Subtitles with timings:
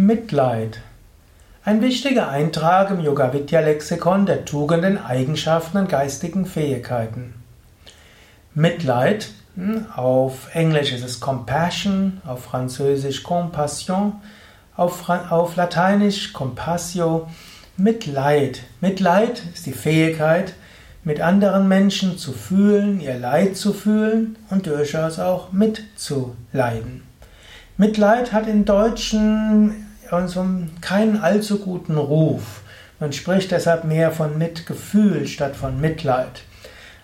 [0.00, 0.78] Mitleid.
[1.64, 7.34] Ein wichtiger Eintrag im Yoga Vidya Lexikon der Tugenden, Eigenschaften und geistigen Fähigkeiten.
[8.54, 14.12] Mitleid, hm, auf Englisch ist es Compassion, auf Französisch Compassion,
[14.76, 17.28] auf, auf Lateinisch Compassio,
[17.76, 18.62] Mitleid.
[18.80, 20.54] Mitleid ist die Fähigkeit,
[21.02, 27.02] mit anderen Menschen zu fühlen, ihr Leid zu fühlen und durchaus auch mitzuleiden.
[27.76, 30.44] Mitleid hat in Deutschen also
[30.80, 32.62] keinen allzu guten Ruf.
[33.00, 36.42] Man spricht deshalb mehr von Mitgefühl statt von Mitleid.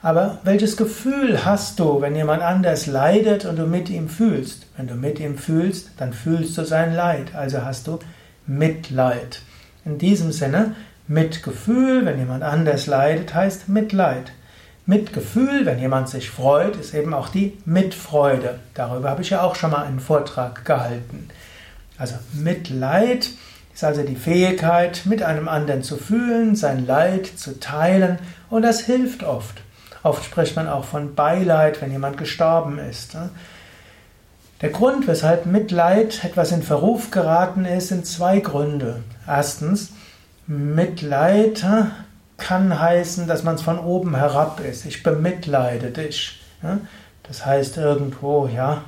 [0.00, 4.66] Aber welches Gefühl hast du, wenn jemand anders leidet und du mit ihm fühlst?
[4.76, 8.00] Wenn du mit ihm fühlst, dann fühlst du sein Leid, also hast du
[8.46, 9.42] Mitleid.
[9.84, 10.74] In diesem Sinne,
[11.06, 14.32] Mitgefühl, wenn jemand anders leidet, heißt Mitleid.
[14.86, 18.58] Mitgefühl, wenn jemand sich freut, ist eben auch die Mitfreude.
[18.74, 21.28] Darüber habe ich ja auch schon mal einen Vortrag gehalten.
[21.98, 23.30] Also Mitleid
[23.74, 28.18] ist also die Fähigkeit, mit einem anderen zu fühlen, sein Leid zu teilen
[28.50, 29.62] und das hilft oft.
[30.02, 33.16] Oft spricht man auch von Beileid, wenn jemand gestorben ist.
[34.60, 39.02] Der Grund, weshalb Mitleid etwas in Verruf geraten ist, sind zwei Gründe.
[39.26, 39.92] Erstens,
[40.46, 41.64] Mitleid
[42.36, 44.84] kann heißen, dass man es von oben herab ist.
[44.86, 46.40] Ich bemitleide dich.
[47.22, 48.84] Das heißt irgendwo, ja,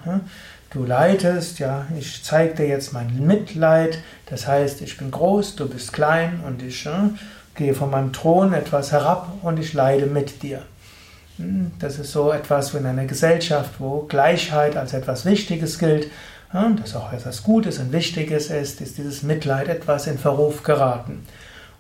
[0.75, 3.99] du leidest, ja, ich zeige dir jetzt mein Mitleid.
[4.27, 6.87] Das heißt, ich bin groß, du bist klein und ich
[7.55, 10.63] gehe von meinem Thron etwas herab und ich leide mit dir.
[11.39, 16.11] Hm, das ist so etwas in einer Gesellschaft, wo Gleichheit als etwas Wichtiges gilt,
[16.53, 21.27] dass auch etwas Gutes und Wichtiges ist, ist dieses Mitleid etwas in Verruf geraten.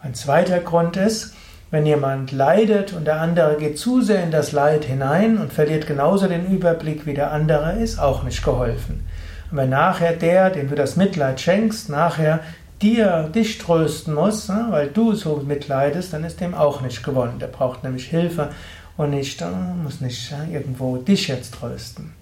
[0.00, 1.34] Ein zweiter Grund ist,
[1.75, 5.89] wenn jemand leidet und der andere geht zu sehr in das Leid hinein und verliert
[5.89, 9.05] genauso den Überblick wie der andere, ist auch nicht geholfen.
[9.50, 12.39] Und wenn nachher der, dem du das Mitleid schenkst, nachher
[12.81, 17.41] dir dich trösten muss, ne, weil du so mitleidest, dann ist dem auch nicht gewonnen.
[17.41, 18.50] Der braucht nämlich Hilfe
[18.97, 19.47] und nicht, äh,
[19.82, 22.12] muss nicht irgendwo dich jetzt trösten.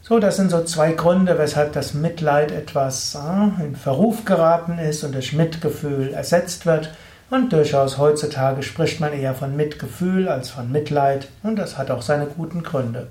[0.00, 5.02] So, das sind so zwei Gründe, weshalb das Mitleid etwas äh, in Verruf geraten ist
[5.02, 6.92] und durch Mitgefühl ersetzt wird.
[7.30, 12.02] Und durchaus heutzutage spricht man eher von Mitgefühl als von Mitleid und das hat auch
[12.02, 13.08] seine guten Gründe.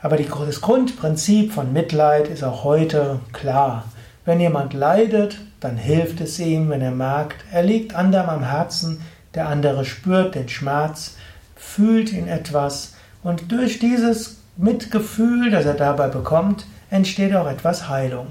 [0.00, 3.84] Aber das Grundprinzip von Mitleid ist auch heute klar.
[4.24, 9.02] Wenn jemand leidet, dann hilft es ihm, wenn er merkt, er liegt anderem am Herzen,
[9.34, 11.16] der andere spürt den Schmerz,
[11.56, 18.28] fühlt ihn etwas und durch dieses Mitgefühl, das er dabei bekommt, entsteht auch etwas Heilung.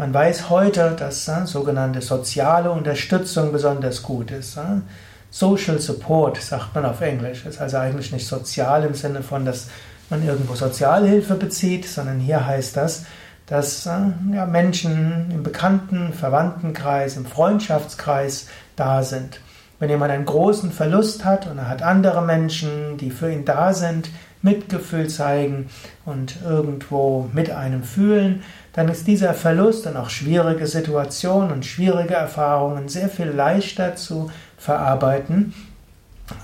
[0.00, 4.56] Man weiß heute, dass äh, sogenannte soziale Unterstützung besonders gut ist.
[4.56, 4.80] Äh?
[5.28, 7.44] Social Support sagt man auf Englisch.
[7.44, 9.68] Ist also eigentlich nicht sozial im Sinne von, dass
[10.08, 13.04] man irgendwo Sozialhilfe bezieht, sondern hier heißt das,
[13.44, 13.90] dass äh,
[14.32, 18.46] ja, Menschen im Bekannten, Verwandtenkreis, im Freundschaftskreis
[18.76, 19.38] da sind.
[19.80, 23.74] Wenn jemand einen großen Verlust hat und er hat andere Menschen, die für ihn da
[23.74, 24.08] sind,
[24.42, 25.68] Mitgefühl zeigen
[26.04, 28.42] und irgendwo mit einem fühlen,
[28.72, 34.30] dann ist dieser Verlust und auch schwierige Situationen und schwierige Erfahrungen sehr viel leichter zu
[34.56, 35.54] verarbeiten,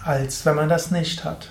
[0.04, 1.50] als wenn man das nicht hat.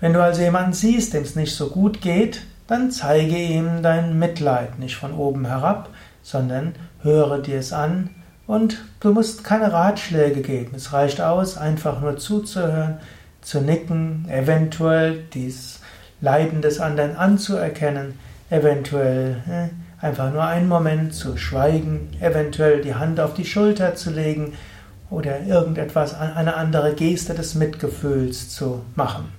[0.00, 4.18] Wenn du also jemanden siehst, dem es nicht so gut geht, dann zeige ihm dein
[4.18, 5.90] Mitleid nicht von oben herab,
[6.22, 8.10] sondern höre dir es an
[8.46, 10.72] und du musst keine Ratschläge geben.
[10.74, 12.98] Es reicht aus, einfach nur zuzuhören,
[13.44, 15.80] zu nicken, eventuell dies
[16.20, 18.18] Leiden des anderen anzuerkennen,
[18.50, 24.10] eventuell äh, einfach nur einen Moment zu schweigen, eventuell die Hand auf die Schulter zu
[24.10, 24.54] legen
[25.10, 29.32] oder irgendetwas, eine andere Geste des Mitgefühls zu machen.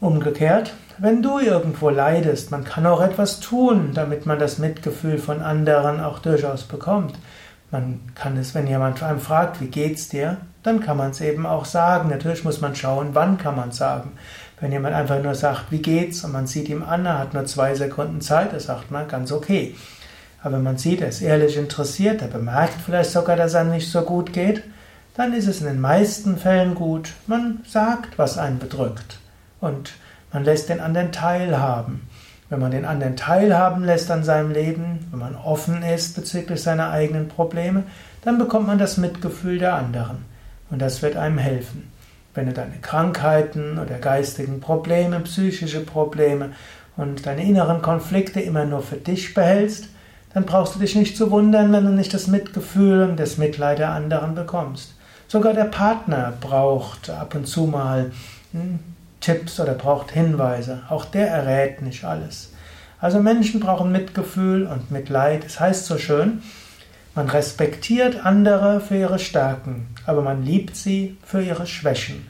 [0.00, 5.40] Umgekehrt, wenn du irgendwo leidest, man kann auch etwas tun, damit man das Mitgefühl von
[5.40, 7.14] anderen auch durchaus bekommt.
[7.72, 11.46] Man kann es, wenn jemand einem fragt, wie geht's dir, dann kann man es eben
[11.46, 12.10] auch sagen.
[12.10, 14.12] Natürlich muss man schauen, wann kann man sagen.
[14.60, 17.46] Wenn jemand einfach nur sagt, wie geht's, und man sieht ihm an, er hat nur
[17.46, 19.74] zwei Sekunden Zeit, das sagt man ganz okay.
[20.42, 23.90] Aber wenn man sieht, er ist ehrlich interessiert, er bemerkt vielleicht sogar, dass er nicht
[23.90, 24.62] so gut geht,
[25.14, 27.14] dann ist es in den meisten Fällen gut.
[27.26, 29.18] Man sagt, was einen bedrückt.
[29.60, 29.94] Und
[30.30, 32.08] man lässt den anderen teilhaben.
[32.52, 36.90] Wenn man den anderen teilhaben lässt an seinem Leben, wenn man offen ist bezüglich seiner
[36.90, 37.84] eigenen Probleme,
[38.26, 40.18] dann bekommt man das Mitgefühl der anderen.
[40.68, 41.90] Und das wird einem helfen.
[42.34, 46.50] Wenn du deine Krankheiten oder geistigen Probleme, psychische Probleme
[46.98, 49.88] und deine inneren Konflikte immer nur für dich behältst,
[50.34, 53.78] dann brauchst du dich nicht zu wundern, wenn du nicht das Mitgefühl und das Mitleid
[53.78, 54.94] der anderen bekommst.
[55.26, 58.10] Sogar der Partner braucht ab und zu mal
[58.52, 58.78] hm,
[59.22, 60.82] Tipps oder braucht Hinweise.
[60.90, 62.52] Auch der errät nicht alles.
[63.00, 65.44] Also Menschen brauchen Mitgefühl und Mitleid.
[65.44, 66.42] Es heißt so schön,
[67.14, 72.28] man respektiert andere für ihre Stärken, aber man liebt sie für ihre Schwächen.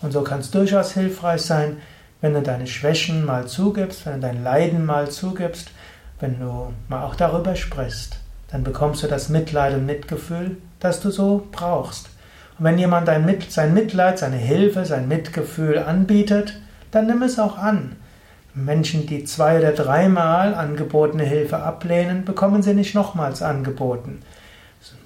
[0.00, 1.76] Und so kann es durchaus hilfreich sein,
[2.20, 5.70] wenn du deine Schwächen mal zugibst, wenn du dein Leiden mal zugibst,
[6.20, 8.18] wenn du mal auch darüber sprichst.
[8.50, 12.08] Dann bekommst du das Mitleid und Mitgefühl, das du so brauchst.
[12.58, 13.08] Und wenn jemand
[13.48, 16.60] sein Mitleid, seine Hilfe, sein Mitgefühl anbietet,
[16.90, 17.96] dann nimm es auch an.
[18.54, 24.22] Menschen, die zwei oder dreimal angebotene Hilfe ablehnen, bekommen sie nicht nochmals angeboten.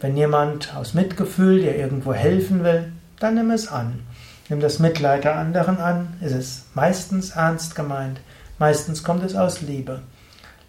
[0.01, 4.01] Wenn jemand aus Mitgefühl dir irgendwo helfen will, dann nimm es an.
[4.51, 8.21] Nimm das Mitleid der anderen an, es ist meistens ernst gemeint,
[8.59, 10.01] meistens kommt es aus Liebe.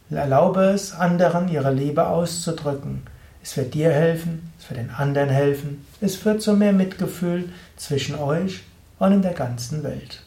[0.09, 3.03] Erlaube es anderen, ihre Liebe auszudrücken.
[3.41, 8.15] Es wird dir helfen, es wird den anderen helfen, es führt zu mehr Mitgefühl zwischen
[8.15, 8.63] euch
[8.99, 10.21] und in der ganzen Welt.